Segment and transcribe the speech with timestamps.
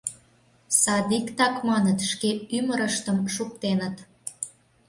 [0.81, 3.95] Садиктак, маныт, шке ӱмырыштым шуктеныт.